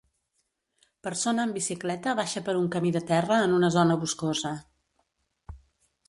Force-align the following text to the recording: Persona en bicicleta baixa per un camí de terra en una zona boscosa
Persona 1.07 1.43
en 1.49 1.51
bicicleta 1.57 2.15
baixa 2.19 2.41
per 2.47 2.55
un 2.61 2.65
camí 2.75 2.93
de 2.95 3.01
terra 3.11 3.37
en 3.49 3.53
una 3.59 3.69
zona 3.75 3.97
boscosa 4.05 4.55